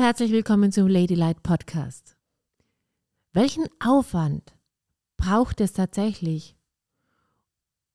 [0.00, 2.16] Herzlich willkommen zum Ladylight Podcast.
[3.32, 4.54] Welchen Aufwand
[5.16, 6.54] braucht es tatsächlich,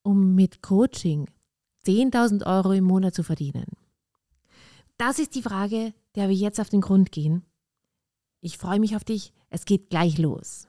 [0.04, 1.30] um mit Coaching
[1.86, 3.68] 10.000 Euro im Monat zu verdienen?
[4.98, 7.46] Das ist die Frage, der wir jetzt auf den Grund gehen.
[8.42, 9.32] Ich freue mich auf dich.
[9.50, 10.68] Es geht gleich los.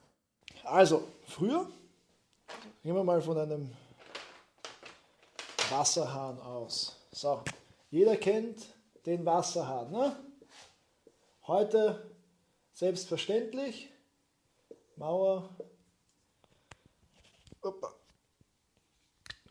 [0.62, 1.68] Also, früher,
[2.84, 3.72] gehen wir mal von einem
[5.68, 6.96] Wasserhahn aus.
[7.10, 7.42] So,
[7.90, 8.66] jeder kennt
[9.04, 9.90] den Wasserhahn.
[9.90, 10.16] Ne?
[11.46, 12.10] Heute
[12.72, 13.90] selbstverständlich.
[14.96, 15.54] Mauer.
[17.60, 17.94] Opa.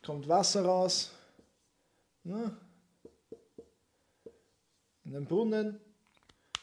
[0.04, 1.12] Kommt Wasser raus.
[2.24, 2.58] Ne?
[5.06, 5.80] In den Brunnen.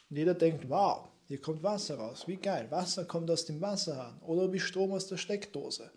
[0.08, 2.26] Und jeder denkt, wow, hier kommt Wasser raus.
[2.26, 2.68] Wie geil.
[2.72, 4.20] Wasser kommt aus dem Wasserhahn.
[4.22, 5.92] Oder wie Strom aus der Steckdose.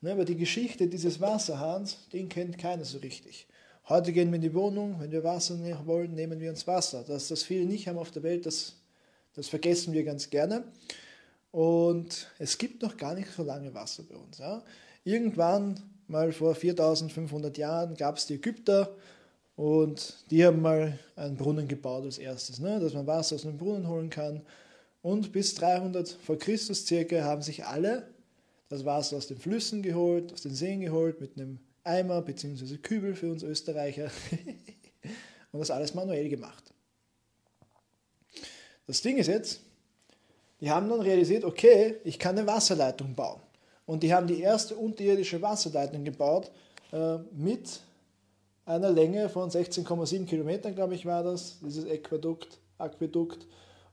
[0.00, 3.46] Ne, aber die Geschichte dieses Wasserhahns, den kennt keiner so richtig.
[3.86, 7.04] Heute gehen wir in die Wohnung, wenn wir Wasser wollen, nehmen wir uns Wasser.
[7.06, 8.76] Dass das viele nicht haben auf der Welt, das,
[9.34, 10.64] das vergessen wir ganz gerne.
[11.50, 14.38] Und es gibt noch gar nicht so lange Wasser bei uns.
[14.38, 14.62] Ja.
[15.04, 18.96] Irgendwann, mal vor 4500 Jahren, gab es die Ägypter
[19.54, 23.58] und die haben mal einen Brunnen gebaut als erstes, ne, dass man Wasser aus einem
[23.58, 24.40] Brunnen holen kann.
[25.02, 28.08] Und bis 300 vor Christus circa haben sich alle
[28.70, 32.78] das Wasser aus den Flüssen geholt, aus den Seen geholt, mit einem Eimer bzw.
[32.78, 34.10] Kübel für uns Österreicher
[35.52, 36.64] und das alles manuell gemacht.
[38.86, 39.60] Das Ding ist jetzt,
[40.60, 43.40] die haben dann realisiert, okay, ich kann eine Wasserleitung bauen.
[43.86, 46.50] Und die haben die erste unterirdische Wasserleitung gebaut
[46.92, 47.80] äh, mit
[48.64, 53.46] einer Länge von 16,7 Kilometern, glaube ich, war das, dieses Aquädukt, Aquädukt.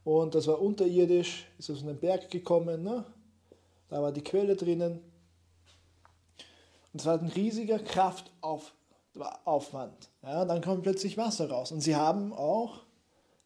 [0.04, 3.04] Und das war unterirdisch, ist aus einem Berg gekommen, ne?
[3.90, 5.00] da war die Quelle drinnen.
[6.94, 10.10] Und es war ein riesiger Kraftaufwand.
[10.24, 11.72] Ja, dann kommt plötzlich Wasser raus.
[11.72, 12.82] Und sie haben auch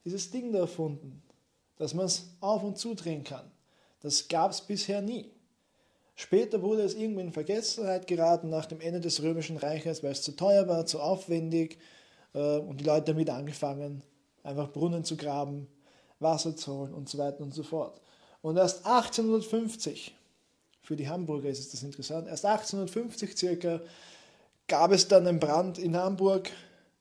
[0.03, 1.23] dieses Ding da erfunden,
[1.77, 3.49] dass man es auf und zudrehen kann.
[4.01, 5.31] Das gab es bisher nie.
[6.15, 10.21] Später wurde es irgendwie in Vergessenheit geraten nach dem Ende des Römischen Reiches, weil es
[10.21, 11.77] zu teuer war, zu aufwendig
[12.33, 14.01] äh, und die Leute damit angefangen,
[14.41, 15.67] einfach Brunnen zu graben,
[16.19, 17.99] Wasser zu holen und so weiter und so fort.
[18.41, 20.15] Und erst 1850
[20.85, 22.27] für die Hamburger ist das interessant.
[22.27, 23.81] Erst 1850 circa
[24.67, 26.51] gab es dann einen Brand in Hamburg,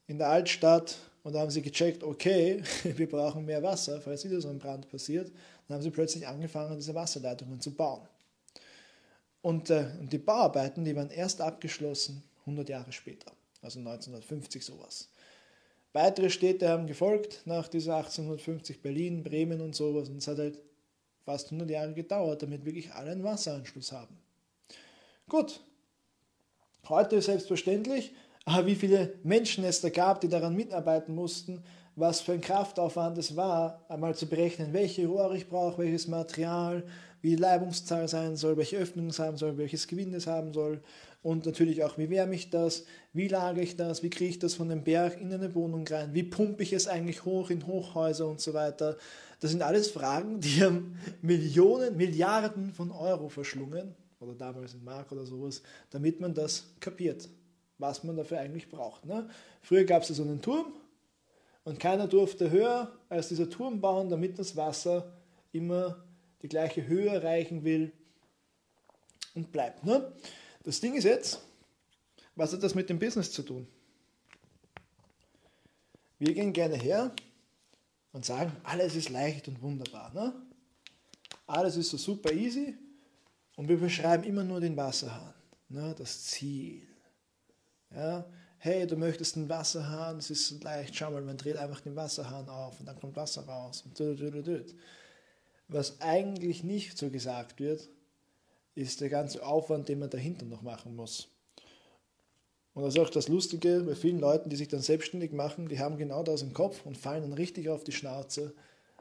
[0.07, 4.41] in der Altstadt, und da haben sie gecheckt, okay, wir brauchen mehr Wasser, falls wieder
[4.41, 5.33] so ein Brand passiert.
[5.67, 8.07] Dann haben sie plötzlich angefangen, diese Wasserleitungen zu bauen.
[9.41, 15.09] Und, äh, und die Bauarbeiten, die waren erst abgeschlossen 100 Jahre später, also 1950 sowas.
[15.93, 20.09] Weitere Städte haben gefolgt nach dieser 1850, Berlin, Bremen und sowas.
[20.09, 20.59] Und es hat halt
[21.25, 24.17] fast 100 Jahre gedauert, damit wirklich alle einen Wasseranschluss haben.
[25.29, 25.61] Gut,
[26.89, 28.15] heute ist selbstverständlich,
[28.45, 31.63] aber wie viele Menschen es da gab, die daran mitarbeiten mussten,
[31.97, 36.85] was für ein Kraftaufwand es war, einmal zu berechnen, welche Rohre ich brauche, welches Material,
[37.25, 40.83] wie die Leibungszahl sein soll, welche Öffnungen es haben soll, welches Gewinde es haben soll
[41.23, 44.53] und natürlich auch, wie wärme ich das, wie lage ich das, wie kriege ich das
[44.53, 48.29] von dem Berg in eine Wohnung rein, wie pumpe ich es eigentlich hoch in Hochhäuser
[48.29, 48.99] und so weiter.
[49.41, 55.11] Das sind alles Fragen, die haben Millionen, Milliarden von Euro verschlungen, oder damals in Mark
[55.11, 57.31] oder sowas, damit man das kapiert,
[57.79, 59.07] was man dafür eigentlich braucht.
[59.07, 59.31] Ne?
[59.63, 60.75] Früher gab es so einen Turm
[61.65, 65.11] und keiner durfte höher als dieser Turm bauen, damit das Wasser
[65.53, 66.05] immer
[66.45, 67.91] die gleiche Höhe erreichen will
[69.35, 69.83] und bleibt.
[69.83, 70.13] Ne?
[70.63, 71.41] Das Ding ist jetzt,
[72.37, 73.67] was hat das mit dem Business zu tun?
[76.19, 77.15] Wir gehen gerne her
[78.13, 80.13] und sagen, alles ist leicht und wunderbar.
[80.13, 80.35] Ne?
[81.47, 82.77] Alles ist so super easy
[83.57, 85.33] und wir beschreiben immer nur den Wasserhahn,
[85.71, 85.95] ne?
[85.97, 86.87] das Ziel.
[87.91, 88.27] Ja?
[88.59, 92.51] Hey, du möchtest einen Wasserhahn, es ist leicht, schau mal, man dreht einfach den Wasserhahn
[92.51, 93.83] auf und dann kommt Wasser raus.
[93.87, 93.97] Und
[95.69, 97.89] Was eigentlich nicht so gesagt wird,
[98.75, 101.29] ist der ganze Aufwand, den man dahinter noch machen muss.
[102.75, 105.79] Und das ist auch das Lustige bei vielen Leuten, die sich dann selbstständig machen, die
[105.79, 108.53] haben genau das im Kopf und fallen dann richtig auf die Schnauze,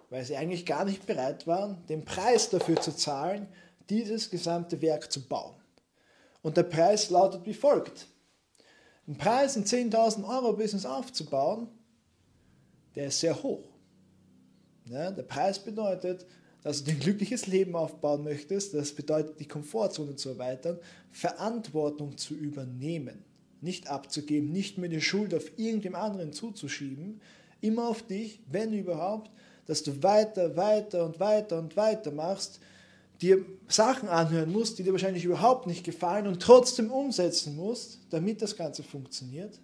[0.10, 3.48] weil sie eigentlich gar nicht bereit waren, den Preis dafür zu zahlen,
[3.90, 5.56] dieses gesamte Werk zu bauen.
[6.44, 8.08] Und der Preis lautet wie folgt.
[9.08, 11.68] Ein Preis, ein 10.000 Euro Business aufzubauen,
[12.96, 13.64] der ist sehr hoch.
[14.86, 16.26] Ja, der Preis bedeutet,
[16.64, 20.80] dass du ein glückliches Leben aufbauen möchtest, das bedeutet, die Komfortzone zu erweitern,
[21.12, 23.24] Verantwortung zu übernehmen
[23.64, 27.22] nicht abzugeben, nicht mehr die Schuld auf irgendjemand anderen zuzuschieben,
[27.62, 29.32] immer auf dich, wenn überhaupt,
[29.66, 32.60] dass du weiter, weiter und weiter und weiter machst,
[33.22, 38.42] dir Sachen anhören musst, die dir wahrscheinlich überhaupt nicht gefallen und trotzdem umsetzen musst, damit
[38.42, 39.58] das Ganze funktioniert,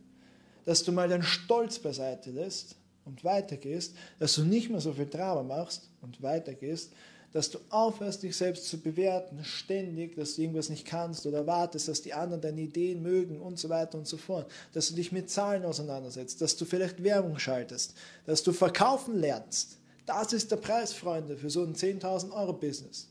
[0.63, 2.77] dass du mal deinen Stolz beiseite lässt
[3.09, 6.91] und weitergehst, dass du nicht mehr so viel Drama machst und weitergehst,
[7.31, 11.87] dass du aufhörst, dich selbst zu bewerten, ständig, dass du irgendwas nicht kannst oder wartest,
[11.87, 15.11] dass die anderen deine Ideen mögen und so weiter und so fort, dass du dich
[15.11, 17.93] mit Zahlen auseinandersetzt, dass du vielleicht Werbung schaltest,
[18.25, 19.77] dass du verkaufen lernst.
[20.07, 23.09] Das ist der Preis, Freunde, für so ein 10.000 Euro Business.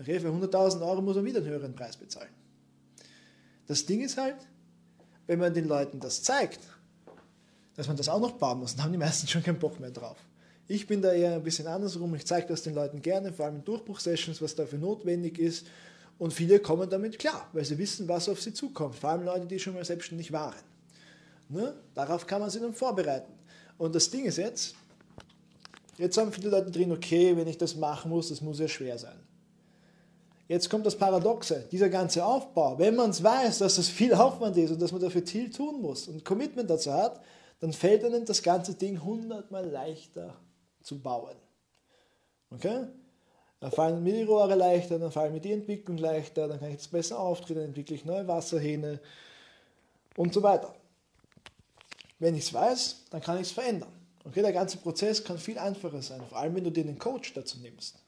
[0.00, 2.30] Okay, für 100.000 Euro muss man wieder einen höheren Preis bezahlen.
[3.66, 4.36] Das Ding ist halt,
[5.26, 6.60] wenn man den Leuten das zeigt,
[7.76, 9.90] dass man das auch noch bauen muss, dann haben die meisten schon keinen Bock mehr
[9.90, 10.16] drauf.
[10.66, 12.14] Ich bin da eher ein bisschen andersrum.
[12.14, 15.66] Ich zeige das den Leuten gerne, vor allem in Durchbruchsessions, was dafür notwendig ist.
[16.18, 18.94] Und viele kommen damit klar, weil sie wissen, was auf sie zukommt.
[18.94, 20.54] Vor allem Leute, die schon mal selbstständig waren.
[21.48, 21.74] Ne?
[21.94, 23.32] Darauf kann man sich dann vorbereiten.
[23.76, 24.74] Und das Ding ist jetzt,
[25.98, 28.96] jetzt haben viele Leute drin, okay, wenn ich das machen muss, das muss ja schwer
[28.96, 29.18] sein.
[30.46, 32.78] Jetzt kommt das Paradoxe, dieser ganze Aufbau.
[32.78, 35.80] Wenn man es weiß, dass das viel Aufwand ist und dass man dafür viel tun
[35.80, 37.20] muss und Commitment dazu hat,
[37.64, 40.36] dann fällt einem das ganze Ding hundertmal leichter
[40.82, 41.34] zu bauen.
[42.50, 42.88] Okay?
[43.58, 46.76] Dann fallen mir die Rohre leichter, dann fallen mir die Entwicklung leichter, dann kann ich
[46.76, 49.00] das besser auftreten, dann entwickle ich neue Wasserhähne
[50.18, 50.74] und so weiter.
[52.18, 53.94] Wenn ich es weiß, dann kann ich es verändern.
[54.26, 57.32] Okay, der ganze Prozess kann viel einfacher sein, vor allem wenn du dir einen Coach
[57.32, 57.98] dazu nimmst.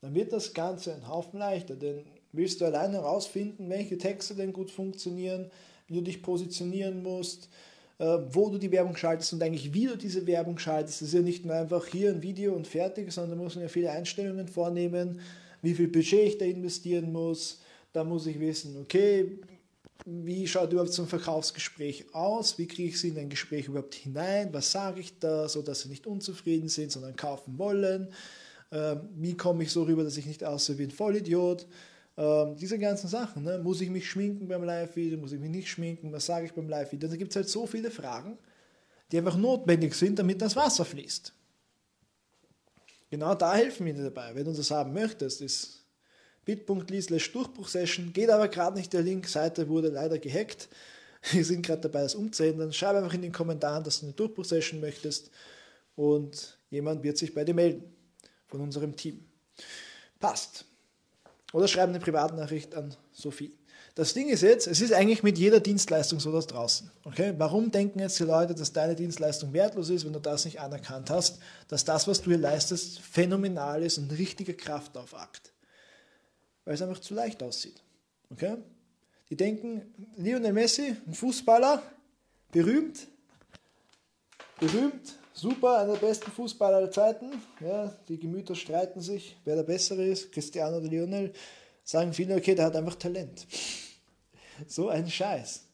[0.00, 4.52] Dann wird das Ganze ein Haufen leichter, denn willst du alleine herausfinden, welche Texte denn
[4.52, 5.48] gut funktionieren,
[5.86, 7.48] wie du dich positionieren musst,
[7.98, 11.00] wo du die Werbung schaltest und eigentlich wie du diese Werbung schaltest.
[11.00, 13.62] Das ist ja nicht nur einfach hier ein Video und fertig, sondern da muss man
[13.62, 15.20] ja viele Einstellungen vornehmen,
[15.62, 17.60] wie viel Budget ich da investieren muss.
[17.92, 19.38] Da muss ich wissen, okay,
[20.04, 22.58] wie schaut überhaupt so ein Verkaufsgespräch aus?
[22.58, 24.52] Wie kriege ich sie in ein Gespräch überhaupt hinein?
[24.52, 28.08] Was sage ich da, so dass sie nicht unzufrieden sind, sondern kaufen wollen?
[28.70, 31.66] Ähm, wie komme ich so rüber, dass ich nicht aussehe wie ein Vollidiot?
[32.16, 33.42] Ähm, diese ganzen Sachen.
[33.42, 33.58] Ne?
[33.58, 35.18] Muss ich mich schminken beim Live-Video?
[35.18, 36.12] Muss ich mich nicht schminken?
[36.12, 37.08] Was sage ich beim Live-Video?
[37.08, 38.38] Da gibt es halt so viele Fragen,
[39.10, 41.32] die einfach notwendig sind, damit das Wasser fließt.
[43.10, 44.34] Genau da helfen wir dir dabei.
[44.34, 45.84] Wenn du das haben möchtest, ist
[46.44, 48.12] bit.ly slash Durchbruchsession.
[48.12, 50.68] Geht aber gerade nicht der Link, Seite wurde leider gehackt.
[51.30, 52.72] Wir sind gerade dabei, das umzuändern.
[52.72, 55.30] Schreib einfach in den Kommentaren, dass du eine Durchbruchsession möchtest
[55.96, 57.84] und jemand wird sich bei dir melden
[58.46, 59.24] von unserem Team.
[60.18, 60.66] Passt.
[61.54, 63.56] Oder schreiben eine Privatnachricht an Sophie.
[63.94, 66.90] Das Ding ist jetzt, es ist eigentlich mit jeder Dienstleistung so da draußen.
[67.04, 67.32] Okay?
[67.38, 71.10] Warum denken jetzt die Leute, dass deine Dienstleistung wertlos ist, wenn du das nicht anerkannt
[71.10, 75.52] hast, dass das, was du hier leistest, phänomenal ist und richtiger Kraftaufakt?
[76.64, 77.80] Weil es einfach zu leicht aussieht.
[78.30, 78.56] Okay?
[79.30, 81.80] Die denken, Lionel Messi, ein Fußballer,
[82.50, 83.06] berühmt,
[84.58, 87.42] berühmt, super, einer der besten Fußballer aller Zeiten.
[87.60, 91.32] Ja, die Gemüter streiten sich, wer der Bessere ist, Cristiano oder Lionel.
[91.82, 93.46] Sagen viele, okay, der hat einfach Talent.
[94.66, 95.64] So ein Scheiß.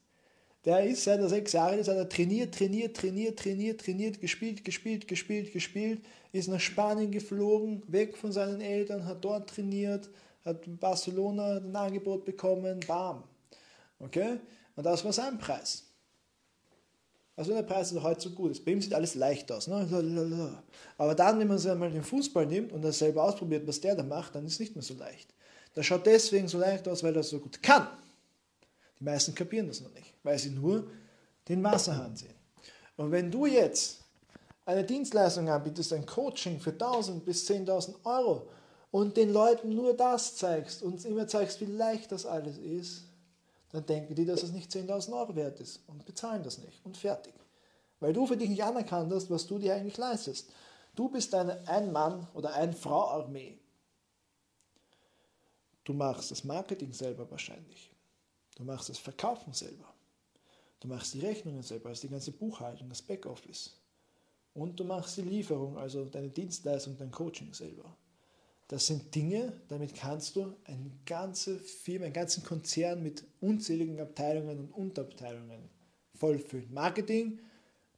[0.65, 5.09] Der ist seit sechs Jahre ist, hat er trainiert, trainiert, trainiert, trainiert, trainiert, gespielt, gespielt,
[5.09, 6.03] gespielt, gespielt,
[6.33, 10.11] ist nach Spanien geflogen, weg von seinen Eltern, hat dort trainiert,
[10.45, 13.25] hat in Barcelona ein Angebot bekommen, bam.
[13.99, 14.39] Okay?
[14.77, 15.90] Und das war sein Preis.
[17.41, 18.63] Also der Preis ist heute so gut.
[18.67, 19.67] Bei ihm sieht alles leicht aus.
[19.67, 20.59] Ne?
[20.99, 23.94] Aber dann, wenn man sich einmal den Fußball nimmt und das selber ausprobiert, was der
[23.94, 25.32] da macht, dann ist es nicht mehr so leicht.
[25.73, 27.89] Das schaut deswegen so leicht aus, weil er so gut kann.
[28.99, 30.87] Die meisten kapieren das noch nicht, weil sie nur
[31.49, 32.35] den Wasserhahn sehen.
[32.99, 34.01] Und wenn du jetzt
[34.67, 38.51] eine Dienstleistung anbietest, ein Coaching für 1000 bis 10.000 Euro
[38.91, 43.05] und den Leuten nur das zeigst und immer zeigst, wie leicht das alles ist,
[43.72, 46.96] dann denken die, dass es nicht 10.000 Euro wert ist und bezahlen das nicht und
[46.96, 47.34] fertig.
[48.00, 50.50] Weil du für dich nicht anerkannt hast, was du dir eigentlich leistest.
[50.94, 53.58] Du bist eine Ein-Mann- oder Ein-Frau-Armee.
[55.84, 57.91] Du machst das Marketing selber wahrscheinlich.
[58.56, 59.93] Du machst das Verkaufen selber.
[60.81, 63.77] Du machst die Rechnungen selber, also die ganze Buchhaltung, das Backoffice.
[64.55, 67.96] Und du machst die Lieferung, also deine Dienstleistung, dein Coaching selber.
[68.70, 74.60] Das sind Dinge, damit kannst du eine ganze Firma, einen ganzen Konzern mit unzähligen Abteilungen
[74.60, 75.69] und Unterabteilungen
[76.15, 76.72] vollfüllen.
[76.72, 77.41] Marketing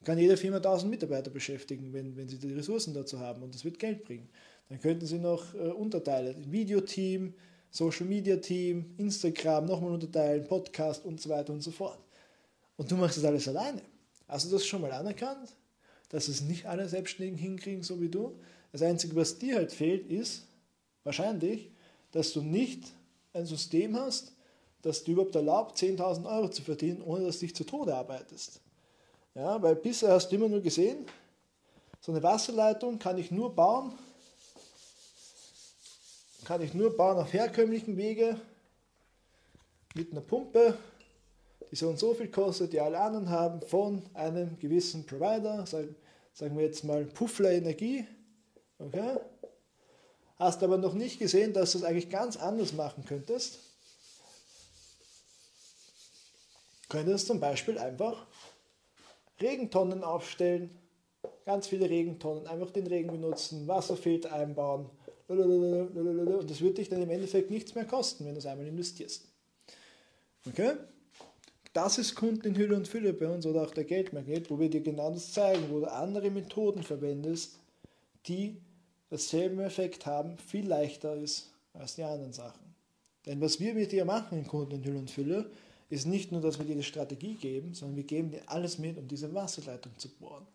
[0.03, 3.67] kann jede Firma 1000 Mitarbeiter beschäftigen, wenn, wenn sie die Ressourcen dazu haben und das
[3.67, 4.31] wird Geld bringen.
[4.71, 7.35] Dann könnten sie noch äh, Unterteile, Videoteam,
[7.71, 11.99] Social Media Team, Instagram nochmal unterteilen, Podcast und so weiter und so fort.
[12.79, 13.83] Und du machst das alles alleine.
[14.27, 15.55] Hast du das schon mal anerkannt?
[16.09, 18.41] Dass es nicht alle Selbstständigen hinkriegen, so wie du?
[18.73, 20.47] Das Einzige, was dir halt fehlt, ist,
[21.05, 21.71] Wahrscheinlich,
[22.13, 22.85] dass du nicht
[23.33, 24.33] ein System hast,
[24.83, 28.61] das dir überhaupt erlaubt, 10.000 Euro zu verdienen, ohne dass du dich zu Tode arbeitest.
[29.35, 31.07] Ja, weil bisher hast du immer nur gesehen,
[32.01, 33.93] so eine Wasserleitung kann ich nur bauen,
[36.45, 38.41] kann ich nur bauen auf herkömmlichen Wege
[39.95, 40.77] mit einer Pumpe,
[41.71, 45.95] die so und so viel kostet, die alle anderen haben, von einem gewissen Provider, sagen,
[46.35, 48.05] sagen wir jetzt mal Puffler Energie,
[48.79, 49.17] okay?
[50.43, 53.61] Hast aber noch nicht gesehen, dass du es eigentlich ganz anders machen könntest.
[56.89, 58.27] Könntest zum Beispiel einfach
[59.41, 60.77] Regentonnen aufstellen,
[61.45, 64.91] ganz viele Regentonnen, einfach den Regen benutzen, Wasserfilter einbauen
[65.29, 69.29] und das wird dich dann im Endeffekt nichts mehr kosten, wenn du es einmal investierst.
[70.49, 70.73] Okay?
[71.73, 74.69] Das ist Kunden in Hülle und Fülle bei uns oder auch der Geldmagnet, wo wir
[74.69, 77.61] dir genau das zeigen, wo du andere Methoden verwendest,
[78.27, 78.61] die
[79.13, 82.75] dasselben Effekt haben, viel leichter ist als die anderen Sachen.
[83.27, 85.51] Denn was wir mit dir machen in Kunden in Hülle und Fülle,
[85.91, 88.97] ist nicht nur, dass wir dir die Strategie geben, sondern wir geben dir alles mit,
[88.97, 90.47] um diese Wasserleitung zu bohren.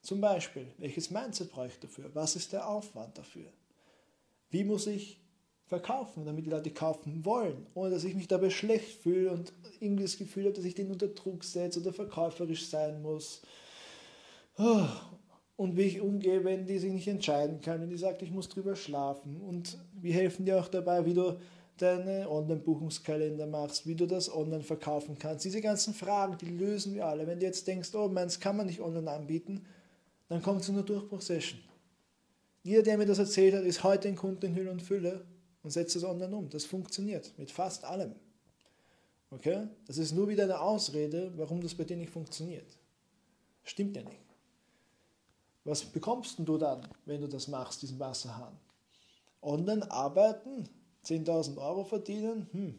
[0.00, 2.10] Zum Beispiel, welches Mindset brauche ich dafür?
[2.14, 3.52] Was ist der Aufwand dafür?
[4.48, 5.20] Wie muss ich
[5.66, 10.04] verkaufen, damit die Leute kaufen wollen, ohne dass ich mich dabei schlecht fühle und irgendwie
[10.04, 13.42] das Gefühl habe, dass ich den unter Druck setze oder verkäuferisch sein muss.
[15.56, 18.48] Und wie ich umgehe, wenn die sich nicht entscheiden kann, wenn die sagt, ich muss
[18.48, 19.40] drüber schlafen.
[19.40, 21.38] Und wir helfen dir auch dabei, wie du
[21.78, 25.44] deine Online-Buchungskalender machst, wie du das online verkaufen kannst.
[25.44, 27.26] Diese ganzen Fragen, die lösen wir alle.
[27.26, 29.64] Wenn du jetzt denkst, oh, meins kann man nicht online anbieten,
[30.28, 31.60] dann kommt zu einer Durchbruchsession.
[32.62, 35.24] Jeder, der mir das erzählt hat, ist heute ein Kunde in Hülle und Fülle
[35.62, 36.50] und setzt es online um.
[36.50, 38.14] Das funktioniert mit fast allem.
[39.30, 39.68] Okay?
[39.86, 42.78] Das ist nur wieder eine Ausrede, warum das bei dir nicht funktioniert.
[43.62, 44.25] Stimmt ja nicht.
[45.66, 48.56] Was bekommst du dann, wenn du das machst, diesen Wasserhahn?
[49.42, 50.68] Online arbeiten,
[51.04, 52.78] 10.000 Euro verdienen, hm,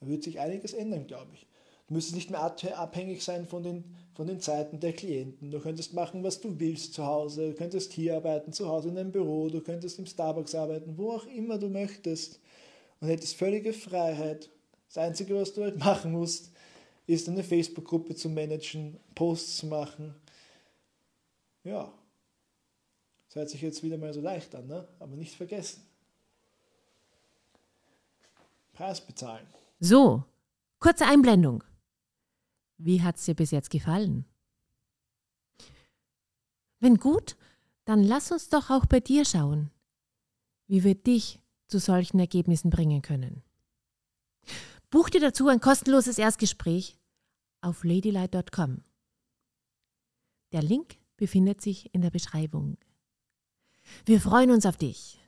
[0.00, 1.46] da wird sich einiges ändern, glaube ich.
[1.86, 3.84] Du müsstest nicht mehr abhängig sein von den,
[4.14, 5.52] von den Zeiten der Klienten.
[5.52, 7.50] Du könntest machen, was du willst zu Hause.
[7.50, 9.48] Du könntest hier arbeiten, zu Hause in deinem Büro.
[9.48, 12.40] Du könntest im Starbucks arbeiten, wo auch immer du möchtest.
[13.00, 14.50] Und hättest völlige Freiheit.
[14.88, 16.50] Das Einzige, was du halt machen musst,
[17.06, 20.14] ist eine Facebook-Gruppe zu managen, Posts zu machen.
[21.64, 21.92] Ja,
[23.26, 24.86] das hört sich jetzt wieder mal so leicht an, ne?
[25.00, 25.82] aber nicht vergessen.
[28.72, 29.46] Preis bezahlen.
[29.80, 30.24] So,
[30.78, 31.64] kurze Einblendung.
[32.76, 34.24] Wie hat es dir bis jetzt gefallen?
[36.80, 37.36] Wenn gut,
[37.86, 39.70] dann lass uns doch auch bei dir schauen,
[40.66, 43.42] wie wir dich zu solchen Ergebnissen bringen können.
[44.90, 46.98] Buch dir dazu ein kostenloses Erstgespräch
[47.62, 48.84] auf ladylight.com.
[50.52, 52.76] Der Link befindet sich in der Beschreibung.
[54.04, 55.18] Wir freuen uns auf dich.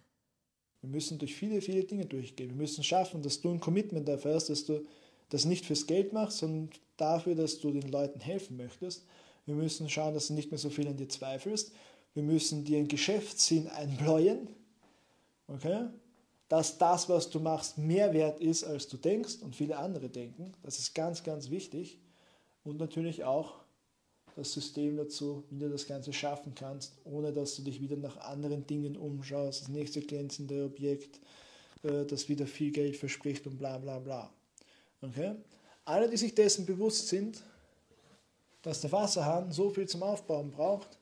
[0.80, 2.50] Wir müssen durch viele, viele Dinge durchgehen.
[2.50, 4.84] Wir müssen schaffen, dass du ein Commitment dafür hast, dass du
[5.30, 9.04] das nicht fürs Geld machst, sondern dafür, dass du den Leuten helfen möchtest.
[9.46, 11.72] Wir müssen schauen, dass du nicht mehr so viel an dir zweifelst.
[12.14, 14.48] Wir müssen dir einen Geschäftssinn einbläuen.
[15.48, 15.86] Okay?
[16.48, 20.52] Dass das, was du machst, mehr wert ist, als du denkst und viele andere denken.
[20.62, 21.98] Das ist ganz, ganz wichtig.
[22.62, 23.65] Und natürlich auch
[24.36, 28.18] das System dazu, wie du das Ganze schaffen kannst, ohne dass du dich wieder nach
[28.18, 31.18] anderen Dingen umschaust, das nächste glänzende Objekt,
[31.82, 34.30] äh, das wieder viel Geld verspricht und bla bla bla.
[35.00, 35.34] Okay?
[35.86, 37.42] Alle, die sich dessen bewusst sind,
[38.60, 40.98] dass der Wasserhahn so viel zum Aufbauen braucht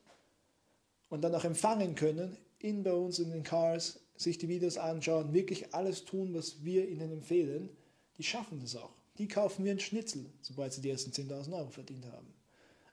[1.09, 5.33] und dann auch empfangen können, in bei uns in den Cars, sich die Videos anschauen,
[5.33, 7.69] wirklich alles tun, was wir ihnen empfehlen,
[8.17, 8.93] die schaffen das auch.
[9.17, 12.33] Die kaufen wir einen Schnitzel, sobald sie die ersten 10.000 Euro verdient haben.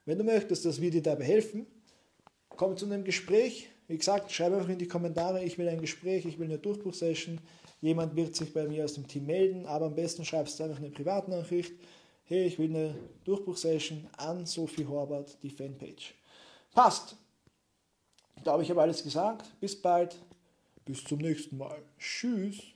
[0.04, 1.66] Wenn du möchtest, dass wir dir dabei helfen,
[2.48, 3.68] komm zu einem Gespräch.
[3.88, 7.40] Wie gesagt, schreib einfach in die Kommentare, ich will ein Gespräch, ich will eine Durchbruchsession.
[7.80, 10.78] Jemand wird sich bei mir aus dem Team melden, aber am besten schreibst du einfach
[10.78, 11.72] eine Privatnachricht.
[12.24, 12.94] Hey, ich will eine
[13.24, 16.14] Durchbruchsession an Sophie Horbert, die Fanpage.
[16.72, 17.16] Passt.
[18.36, 19.48] Ich glaube, ich habe alles gesagt.
[19.60, 20.16] Bis bald.
[20.84, 21.82] Bis zum nächsten Mal.
[21.98, 22.71] Tschüss.